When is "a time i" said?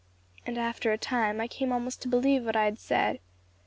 0.91-1.47